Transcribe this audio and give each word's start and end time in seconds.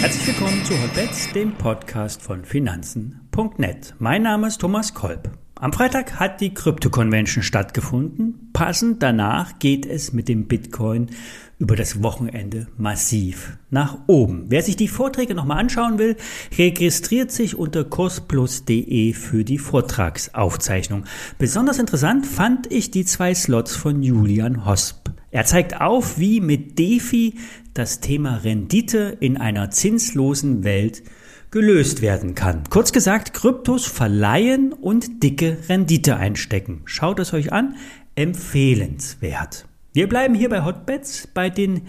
Herzlich 0.00 0.26
willkommen 0.28 0.64
zu 0.64 0.80
Hotbets, 0.82 1.32
dem 1.32 1.52
Podcast 1.52 2.22
von 2.22 2.44
Finanzen.net. 2.44 3.94
Mein 3.98 4.22
Name 4.22 4.46
ist 4.46 4.60
Thomas 4.60 4.94
Kolb. 4.94 5.30
Am 5.56 5.74
Freitag 5.74 6.18
hat 6.18 6.40
die 6.40 6.54
Crypto 6.54 6.88
Convention 6.88 7.42
stattgefunden. 7.42 8.48
Passend 8.54 9.02
danach 9.02 9.58
geht 9.58 9.84
es 9.84 10.14
mit 10.14 10.26
dem 10.26 10.48
Bitcoin 10.48 11.10
über 11.58 11.76
das 11.76 12.02
Wochenende 12.02 12.66
massiv 12.78 13.58
nach 13.68 13.98
oben. 14.06 14.46
Wer 14.48 14.62
sich 14.62 14.76
die 14.76 14.88
Vorträge 14.88 15.34
nochmal 15.34 15.58
anschauen 15.58 15.98
will, 15.98 16.16
registriert 16.56 17.30
sich 17.30 17.58
unter 17.58 17.84
kursplus.de 17.84 19.12
für 19.12 19.44
die 19.44 19.58
Vortragsaufzeichnung. 19.58 21.04
Besonders 21.36 21.78
interessant 21.78 22.26
fand 22.26 22.72
ich 22.72 22.90
die 22.90 23.04
zwei 23.04 23.34
Slots 23.34 23.76
von 23.76 24.02
Julian 24.02 24.64
Hosp. 24.64 25.09
Er 25.30 25.44
zeigt 25.44 25.80
auf, 25.80 26.18
wie 26.18 26.40
mit 26.40 26.78
DeFi 26.78 27.34
das 27.74 28.00
Thema 28.00 28.36
Rendite 28.38 29.16
in 29.20 29.36
einer 29.36 29.70
zinslosen 29.70 30.64
Welt 30.64 31.02
gelöst 31.50 32.02
werden 32.02 32.34
kann. 32.34 32.64
Kurz 32.68 32.92
gesagt, 32.92 33.32
Kryptos 33.32 33.86
verleihen 33.86 34.72
und 34.72 35.22
dicke 35.22 35.58
Rendite 35.68 36.16
einstecken. 36.16 36.82
Schaut 36.84 37.20
es 37.20 37.32
euch 37.32 37.52
an, 37.52 37.76
empfehlenswert. 38.14 39.66
Wir 39.92 40.08
bleiben 40.08 40.34
hier 40.34 40.48
bei 40.48 40.64
Hotbets 40.64 41.28
bei 41.32 41.50
den 41.50 41.82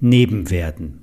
Nebenwerten. 0.00 1.00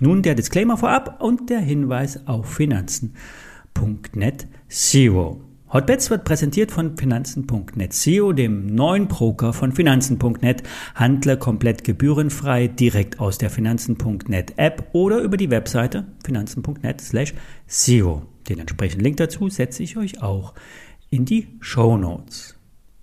Nun 0.00 0.22
der 0.22 0.34
Disclaimer 0.34 0.76
vorab 0.76 1.22
und 1.22 1.50
der 1.50 1.60
Hinweis 1.60 2.26
auf 2.26 2.52
Finanzen.net 2.52 4.48
Zero. 4.68 5.51
Hotbets 5.72 6.10
wird 6.10 6.24
präsentiert 6.24 6.70
von 6.70 6.98
Finanzen.net 6.98 7.94
SEO, 7.94 8.32
dem 8.34 8.66
neuen 8.66 9.08
Broker 9.08 9.54
von 9.54 9.72
Finanzen.net. 9.72 10.62
Handler 10.94 11.38
komplett 11.38 11.82
gebührenfrei 11.82 12.68
direkt 12.68 13.20
aus 13.20 13.38
der 13.38 13.48
Finanzen.net 13.48 14.52
App 14.58 14.90
oder 14.92 15.20
über 15.20 15.38
die 15.38 15.48
Webseite 15.48 16.04
finanzen.net 16.24 17.00
slash 17.00 17.32
SEO. 17.66 18.20
Den 18.50 18.58
entsprechenden 18.58 19.02
Link 19.02 19.16
dazu 19.16 19.48
setze 19.48 19.82
ich 19.82 19.96
euch 19.96 20.22
auch 20.22 20.52
in 21.08 21.24
die 21.24 21.48
Show 21.60 21.96
Notes. 21.96 22.54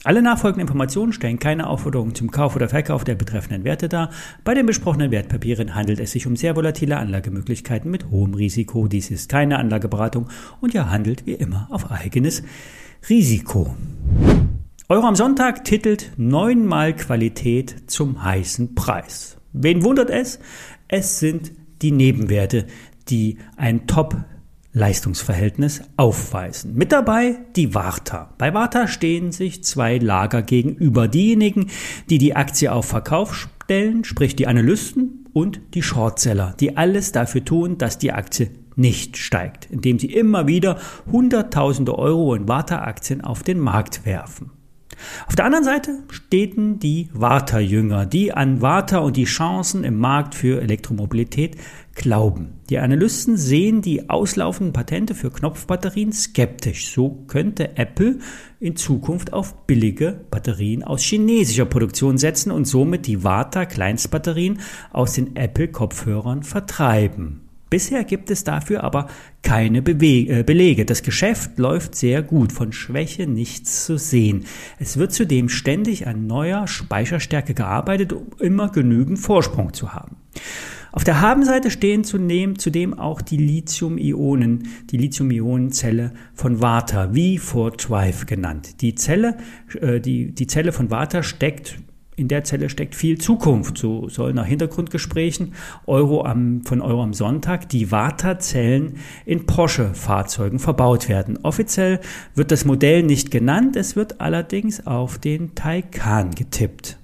Alle 0.06 0.22
nachfolgenden 0.22 0.62
Informationen 0.62 1.12
stellen 1.12 1.40
keine 1.40 1.68
Aufforderung 1.68 2.16
zum 2.16 2.32
Kauf 2.32 2.56
oder 2.56 2.70
Verkauf 2.70 3.04
der 3.04 3.16
betreffenden 3.16 3.66
Werte 3.66 3.90
dar. 3.90 4.12
Bei 4.46 4.54
den 4.54 4.66
besprochenen 4.66 5.12
Wertpapieren 5.12 5.76
handelt 5.76 6.00
es 6.00 6.12
sich 6.12 6.26
um 6.26 6.38
sehr 6.38 6.56
volatile 6.56 6.96
Anlagemöglichkeiten 6.96 7.92
mit 7.92 8.10
hohem 8.10 8.34
Risiko. 8.34 8.88
Dies 8.88 9.12
ist 9.12 9.30
keine 9.30 9.60
Anlageberatung 9.60 10.30
und 10.62 10.74
ihr 10.74 10.90
handelt 10.90 11.26
wie 11.26 11.34
immer 11.34 11.68
auf 11.70 11.92
eigenes 11.92 12.44
Risiko. 13.10 13.76
Euro 14.88 15.06
am 15.06 15.16
Sonntag 15.16 15.66
titelt 15.66 16.14
neunmal 16.16 16.96
Qualität 16.96 17.76
zum 17.88 18.24
heißen 18.24 18.76
Preis. 18.76 19.36
Wen 19.52 19.84
wundert 19.84 20.10
es? 20.10 20.40
Es 20.88 21.20
sind 21.20 21.52
die 21.82 21.92
Nebenwerte, 21.92 22.68
die 23.10 23.38
ein 23.58 23.86
Top 23.86 24.16
Leistungsverhältnis 24.72 25.82
aufweisen. 25.98 26.76
Mit 26.76 26.92
dabei 26.92 27.38
die 27.56 27.74
Warta. 27.74 28.34
Bei 28.38 28.54
Warta 28.54 28.88
stehen 28.88 29.32
sich 29.32 29.64
zwei 29.64 29.98
Lager 29.98 30.42
gegenüber. 30.42 31.08
Diejenigen, 31.08 31.70
die 32.10 32.20
die 32.20 32.36
Aktie 32.36 32.72
auf 32.72 32.86
Verkauf 32.86 33.36
stellen, 33.36 34.04
sprich 34.04 34.36
die 34.36 34.48
Analysten 34.48 35.28
und 35.34 35.62
die 35.74 35.82
Shortseller, 35.82 36.56
die 36.60 36.78
alles 36.78 37.12
dafür 37.12 37.44
tun, 37.44 37.78
dass 37.78 37.98
die 37.98 38.12
Aktie 38.12 38.52
nicht 38.76 39.18
steigt, 39.18 39.68
indem 39.70 40.00
sie 40.00 40.14
immer 40.14 40.48
wieder 40.48 40.78
Hunderttausende 41.12 41.98
Euro 41.98 42.36
in 42.36 42.48
Warta-Aktien 42.48 43.22
auf 43.22 43.44
den 43.44 43.60
Markt 43.60 44.06
werfen. 44.06 44.52
Auf 45.28 45.36
der 45.36 45.46
anderen 45.46 45.64
Seite 45.64 46.04
stehen 46.10 46.80
die 46.80 47.10
Warta-Jünger, 47.14 48.06
die 48.06 48.34
an 48.34 48.62
Warta 48.62 49.00
und 49.00 49.18
die 49.18 49.26
Chancen 49.26 49.84
im 49.84 49.98
Markt 49.98 50.36
für 50.36 50.62
Elektromobilität 50.62 51.58
glauben. 51.96 52.60
Die 52.70 52.80
Analysten 52.80 53.36
sehen 53.36 53.82
die 53.82 54.10
auslaufenden 54.10 54.74
Patente 54.74 55.16
für 55.16 55.32
Knopfbatterien 55.32 56.14
skeptisch. 56.14 56.94
So 56.94 57.24
könnte 57.28 57.78
Apple 57.78 58.20
in 58.60 58.76
Zukunft 58.76 59.34
auf 59.34 59.66
billige 59.66 60.22
Batterien 60.30 60.84
aus 60.84 61.02
chinesischer 61.02 61.66
Produktion 61.66 62.18
setzen 62.18 62.52
und 62.52 62.66
somit 62.66 63.08
die 63.08 63.24
Warta 63.24 63.66
Kleinstbatterien 63.66 64.60
aus 64.92 65.14
den 65.14 65.36
Apple 65.36 65.68
Kopfhörern 65.68 66.44
vertreiben. 66.44 67.49
Bisher 67.70 68.04
gibt 68.04 68.32
es 68.32 68.44
dafür 68.44 68.84
aber 68.84 69.08
keine 69.42 69.82
Bewe 69.82 70.40
äh, 70.40 70.44
Belege. 70.44 70.86
Das 70.86 71.04
Geschäft 71.04 71.58
läuft 71.58 71.96
sehr 71.96 72.22
gut, 72.22 72.52
von 72.52 72.72
Schwäche 72.72 73.28
nichts 73.28 73.86
zu 73.86 73.98
sehen. 73.98 74.46
Es 74.80 74.98
wird 74.98 75.14
zudem 75.14 75.50
ständig 75.50 76.08
an 76.08 76.28
neuer 76.28 76.68
Speicherstärke 76.68 77.54
gearbeitet, 77.54 78.14
um 78.14 78.28
immer 78.40 78.70
genügend 78.70 79.20
Vorsprung 79.20 79.74
zu 79.74 79.94
haben. 79.94 80.18
Auf 80.92 81.04
der 81.04 81.22
Habenseite 81.22 81.70
stehen 81.70 82.04
zudem, 82.04 82.98
auch 82.98 83.22
die 83.22 83.38
Lithium-Ionen, 83.38 84.70
die 84.90 84.98
Lithium-Ionen-Zelle 84.98 86.14
von 86.34 86.62
Vata, 86.62 87.14
wie 87.14 87.38
vor 87.38 87.72
Drive 87.72 88.26
genannt. 88.26 88.82
Die 88.82 88.96
Zelle, 88.96 89.38
äh, 89.80 90.00
die, 90.00 90.34
die 90.34 90.48
Zelle 90.48 90.72
von 90.72 90.90
Vata 90.90 91.22
steckt 91.22 91.80
in 92.20 92.28
der 92.28 92.44
Zelle 92.44 92.70
steckt 92.70 92.96
viel 92.96 93.18
Zukunft. 93.18 93.78
So 93.78 94.10
soll 94.10 94.34
nach 94.34 94.46
Hintergrundgesprächen 94.46 95.54
Euro 95.88 96.26
am, 96.26 96.62
von 96.66 96.82
Euro 96.82 97.02
am 97.02 97.14
Sonntag 97.14 97.70
die 97.70 97.92
Warta-Zellen 97.92 98.98
in 99.26 99.46
Porsche-Fahrzeugen 99.46 100.60
verbaut 100.60 101.10
werden. 101.10 101.40
Offiziell 101.44 102.00
wird 102.36 102.52
das 102.52 102.66
Modell 102.66 103.04
nicht 103.04 103.32
genannt, 103.32 103.76
es 103.76 103.96
wird 103.96 104.22
allerdings 104.22 104.86
auf 104.86 105.18
den 105.18 105.56
Taycan 105.56 106.32
getippt. 106.32 106.98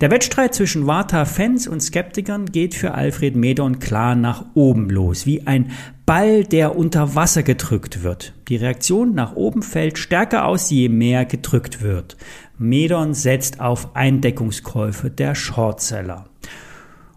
Der 0.00 0.10
Wettstreit 0.10 0.54
zwischen 0.54 0.86
Warta-Fans 0.86 1.68
und 1.68 1.80
Skeptikern 1.80 2.46
geht 2.46 2.74
für 2.74 2.94
Alfred 2.94 3.36
Medon 3.36 3.78
klar 3.78 4.14
nach 4.16 4.46
oben 4.54 4.90
los, 4.90 5.26
wie 5.26 5.46
ein 5.46 5.70
Ball, 6.06 6.42
der 6.42 6.76
unter 6.76 7.14
Wasser 7.14 7.42
gedrückt 7.42 8.02
wird. 8.02 8.34
Die 8.48 8.56
Reaktion 8.56 9.14
nach 9.14 9.36
oben 9.36 9.62
fällt 9.62 9.98
stärker 9.98 10.46
aus, 10.46 10.70
je 10.70 10.88
mehr 10.88 11.24
gedrückt 11.24 11.82
wird. 11.82 12.16
Medon 12.62 13.12
setzt 13.12 13.60
auf 13.60 13.94
Eindeckungskäufe 13.94 15.10
der 15.10 15.34
Shortseller. 15.34 16.26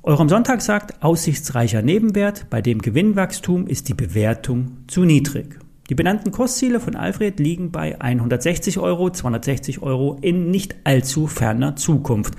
Eurem 0.01 0.27
Sonntag 0.27 0.61
sagt, 0.61 1.03
aussichtsreicher 1.03 1.81
Nebenwert, 1.81 2.47
bei 2.49 2.61
dem 2.61 2.81
Gewinnwachstum 2.81 3.67
ist 3.67 3.87
die 3.89 3.93
Bewertung 3.93 4.77
zu 4.87 5.03
niedrig. 5.05 5.59
Die 5.89 5.95
benannten 5.95 6.31
Kursziele 6.31 6.79
von 6.79 6.95
Alfred 6.95 7.39
liegen 7.39 7.71
bei 7.71 8.01
160 8.01 8.79
Euro, 8.79 9.11
260 9.11 9.83
Euro 9.83 10.17
in 10.19 10.49
nicht 10.49 10.75
allzu 10.83 11.27
ferner 11.27 11.75
Zukunft. 11.75 12.33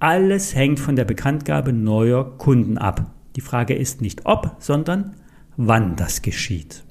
Alles 0.00 0.54
hängt 0.54 0.80
von 0.80 0.96
der 0.96 1.04
Bekanntgabe 1.04 1.72
neuer 1.72 2.38
Kunden 2.38 2.76
ab. 2.76 3.14
Die 3.36 3.40
Frage 3.40 3.74
ist 3.74 4.00
nicht 4.02 4.26
ob, 4.26 4.56
sondern 4.58 5.14
wann 5.56 5.94
das 5.94 6.22
geschieht. 6.22 6.84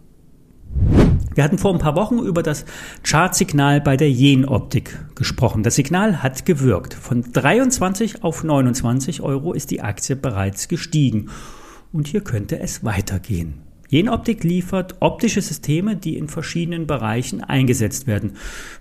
Wir 1.37 1.43
hatten 1.43 1.59
vor 1.59 1.71
ein 1.71 1.79
paar 1.79 1.95
Wochen 1.95 2.17
über 2.17 2.41
das 2.41 2.65
Chartsignal 3.03 3.79
bei 3.79 3.95
der 3.95 4.09
Yen-Optik 4.09 4.97
gesprochen. 5.13 5.61
Das 5.61 5.75
Signal 5.75 6.23
hat 6.23 6.47
gewirkt. 6.47 6.95
Von 6.95 7.31
23 7.31 8.23
auf 8.23 8.43
29 8.43 9.21
Euro 9.21 9.53
ist 9.53 9.69
die 9.69 9.81
Aktie 9.81 10.15
bereits 10.15 10.67
gestiegen. 10.67 11.29
Und 11.93 12.07
hier 12.07 12.21
könnte 12.21 12.59
es 12.59 12.83
weitergehen. 12.83 13.61
Jenoptik 13.87 14.43
liefert 14.43 14.95
optische 14.99 15.43
Systeme, 15.43 15.95
die 15.95 16.17
in 16.17 16.27
verschiedenen 16.27 16.87
Bereichen 16.87 17.43
eingesetzt 17.43 18.07
werden. 18.07 18.31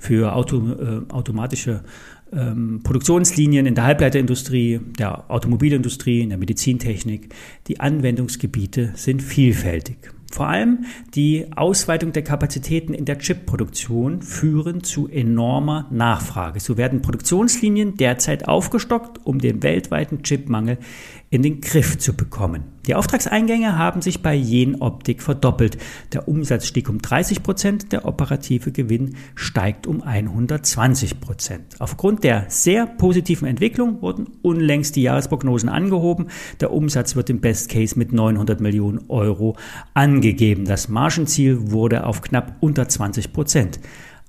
Für 0.01 0.35
Auto, 0.35 0.57
äh, 0.57 1.13
automatische 1.13 1.85
ähm, 2.33 2.81
Produktionslinien 2.83 3.67
in 3.67 3.75
der 3.75 3.85
Halbleiterindustrie, 3.85 4.81
der 4.99 5.31
Automobilindustrie, 5.31 6.23
in 6.23 6.31
der 6.31 6.39
Medizintechnik. 6.39 7.35
Die 7.67 7.81
Anwendungsgebiete 7.81 8.93
sind 8.95 9.23
vielfältig. 9.23 10.16
Vor 10.31 10.49
allem 10.49 10.85
die 11.15 11.47
Ausweitung 11.55 12.13
der 12.13 12.23
Kapazitäten 12.23 12.95
in 12.95 13.05
der 13.05 13.19
Chipproduktion 13.19 14.23
führen 14.23 14.83
zu 14.83 15.09
enormer 15.09 15.89
Nachfrage. 15.91 16.61
So 16.61 16.77
werden 16.77 17.03
Produktionslinien 17.03 17.97
derzeit 17.97 18.49
aufgestockt, 18.49 19.25
um 19.25 19.39
den 19.39 19.63
weltweiten 19.63 20.23
Chipmangel 20.23 20.79
in 21.31 21.43
den 21.43 21.61
Griff 21.61 21.99
zu 21.99 22.15
bekommen. 22.15 22.65
Die 22.87 22.95
Auftragseingänge 22.95 23.77
haben 23.77 24.01
sich 24.01 24.23
bei 24.23 24.35
Jen 24.35 24.81
Optik 24.81 25.23
verdoppelt. 25.23 25.77
Der 26.13 26.29
Umsatz 26.29 26.67
stieg 26.67 26.89
um 26.89 27.03
30 27.03 27.43
Prozent, 27.43 27.93
der 27.93 28.05
operative 28.05 28.71
Gewinn 28.71 29.17
steigt 29.35 29.89
um 29.89 30.03
120 30.03 31.21
Prozent. 31.21 31.75
Aufgrund 31.81 32.23
der 32.23 32.47
sehr 32.49 32.87
positiven 32.87 33.49
Entwicklung 33.49 34.03
wurden 34.03 34.29
unlängst 34.43 34.95
die 34.95 35.03
Jahresprognosen 35.03 35.69
angehoben. 35.69 36.29
Der 36.61 36.73
Umsatz 36.73 37.17
wird 37.17 37.29
im 37.29 37.41
Best 37.41 37.71
Case 37.71 37.99
mit 37.99 38.13
900 38.13 38.61
Millionen 38.61 39.01
Euro 39.09 39.57
angegeben. 39.95 40.65
Das 40.65 40.89
Margenziel 40.89 41.73
wurde 41.73 42.07
auf 42.07 42.23
knapp 42.23 42.57
unter 42.61 42.89
20 42.89 43.33
Prozent 43.33 43.81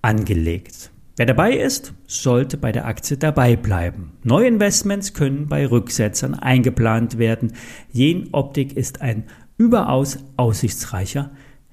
angelegt. 0.02 0.90
Wer 1.18 1.25
dabei 1.25 1.54
ist, 1.54 1.94
sollte 2.06 2.58
bei 2.58 2.72
der 2.72 2.86
Aktie 2.86 3.18
dabei 3.18 3.56
bleiben. 3.56 4.12
Neuinvestments 4.24 5.16
können 5.16 5.48
bei 5.48 5.66
Rücksetzern 5.66 6.36
eingeplant 6.36 7.18
werden. 7.18 7.54
Jen 7.92 8.30
Optik 8.34 8.78
ist 8.78 9.02
ein 9.02 9.24
überaus 9.58 10.19
aussichtsreicher 10.38 11.31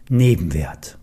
Nebenwert. 0.08 0.96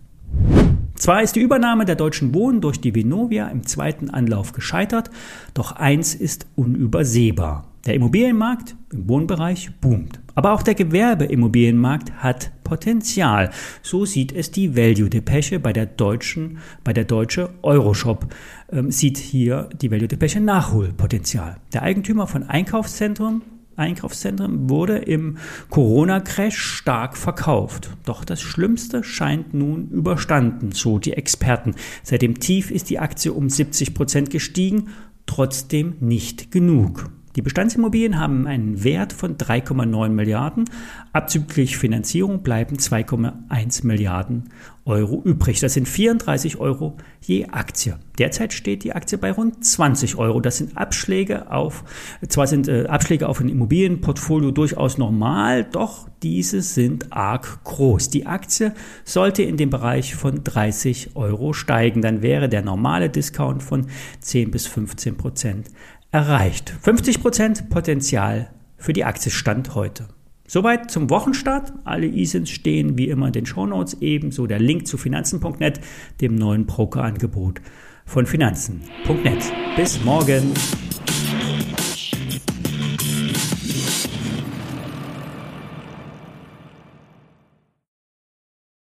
Zwar 0.96 1.22
ist 1.22 1.36
die 1.36 1.42
Übernahme 1.42 1.86
der 1.86 1.96
Deutschen 1.96 2.34
Wohnen 2.34 2.62
durch 2.62 2.82
die 2.82 2.96
Vinovia 2.96 3.48
im 3.48 3.68
zweiten 3.68 4.10
Anlauf 4.10 4.54
gescheitert, 4.54 5.12
doch 5.54 5.74
eins 5.74 6.16
ist 6.16 6.48
unübersehbar. 6.56 7.71
Der 7.86 7.96
Immobilienmarkt 7.96 8.76
im 8.92 9.10
Wohnbereich 9.10 9.72
boomt. 9.82 10.20
Aber 10.36 10.54
auch 10.54 10.62
der 10.62 10.76
Gewerbeimmobilienmarkt 10.76 12.12
hat 12.14 12.52
Potenzial. 12.64 13.50
So 13.82 14.06
sieht 14.06 14.32
es 14.32 14.52
die 14.52 14.76
Value 14.76 15.10
Depeche 15.10 15.60
bei 15.60 15.74
der 15.74 15.88
deutschen, 15.88 16.60
bei 16.84 16.94
der 16.94 17.06
deutsche 17.06 17.50
Euroshop 17.64 18.34
ähm, 18.72 18.92
sieht 18.92 19.18
hier 19.18 19.70
die 19.82 19.92
Value 19.92 20.08
Depeche 20.08 20.40
Nachholpotenzial. 20.40 21.58
Der 21.74 21.82
Eigentümer 21.82 22.28
von 22.28 22.44
Einkaufszentren 22.44 23.42
Einkaufszentren 23.78 24.70
wurde 24.70 24.98
im 24.98 25.38
Corona-Crash 25.70 26.58
stark 26.58 27.18
verkauft. 27.18 27.90
Doch 28.06 28.24
das 28.24 28.42
Schlimmste 28.42 29.04
scheint 29.04 29.54
nun 29.54 29.90
überstanden, 29.90 30.72
so 30.72 31.00
die 31.00 31.14
Experten. 31.14 31.76
Seit 32.04 32.22
dem 32.22 32.40
Tief 32.40 32.70
ist 32.70 32.90
die 32.90 33.00
Aktie 33.00 33.34
um 33.34 33.50
70 33.50 33.94
Prozent 33.94 34.30
gestiegen, 34.30 34.90
trotzdem 35.26 35.96
nicht 36.00 36.52
genug. 36.52 37.10
Die 37.36 37.42
Bestandsimmobilien 37.42 38.20
haben 38.20 38.46
einen 38.46 38.84
Wert 38.84 39.14
von 39.14 39.38
3,9 39.38 40.10
Milliarden. 40.10 40.66
Abzüglich 41.14 41.78
Finanzierung 41.78 42.44
bleiben 42.44 42.76
2,1 42.76 43.86
Milliarden 43.86 44.50
Euro 44.84 45.22
übrig. 45.24 45.60
Das 45.60 45.74
sind 45.74 45.88
34 45.88 46.58
Euro 46.58 46.98
je 47.22 47.46
Aktie. 47.48 47.98
Derzeit 48.18 48.52
steht 48.52 48.84
die 48.84 48.94
Aktie 48.94 49.18
bei 49.18 49.32
rund 49.32 49.64
20 49.64 50.18
Euro. 50.18 50.42
Das 50.42 50.58
sind 50.58 50.78
Abschläge 50.78 51.52
auf, 51.52 51.84
zwar 52.28 52.48
sind 52.48 52.68
äh, 52.68 52.88
Abschläge 52.88 53.30
auf 53.30 53.40
ein 53.40 53.50
Immobilienportfolio 53.50 54.52
durchaus 54.52 54.98
normal, 54.98 55.64
doch 55.64 56.10
diese 56.24 56.62
sind 56.62 57.14
arg 57.14 57.64
groß. 57.64 58.10
Die 58.10 58.26
Aktie 58.26 58.74
sollte 59.06 59.44
in 59.44 59.58
dem 59.58 59.70
Bereich 59.70 60.16
von 60.16 60.44
30 60.44 61.16
Euro 61.16 61.54
steigen. 61.54 62.02
Dann 62.02 62.22
wäre 62.22 62.50
der 62.50 62.64
normale 62.64 63.10
Discount 63.10 63.64
von 63.64 63.88
10 64.20 64.52
bis 64.52 64.68
15 64.68 65.16
Prozent 65.18 65.70
erreicht. 66.12 66.74
50% 66.84 67.70
Potenzial 67.70 68.52
für 68.78 68.94
die 68.94 69.06
Aktie 69.06 69.32
Stand 69.32 69.76
heute. 69.76 70.08
Soweit 70.48 70.92
zum 70.92 71.10
Wochenstart. 71.10 71.72
Alle 71.86 72.08
ISINs 72.08 72.50
stehen 72.50 72.98
wie 72.98 73.08
immer 73.08 73.28
in 73.28 73.34
den 73.34 73.46
Shownotes, 73.46 73.98
ebenso 74.02 74.48
der 74.48 74.60
Link 74.60 74.86
zu 74.86 74.98
finanzen.net, 74.98 75.80
dem 76.20 76.36
neuen 76.36 76.66
Brokerangebot 76.66 77.62
von 78.06 78.26
finanzen.net. 78.26 79.54
Bis 79.78 80.04
morgen. 80.04 80.54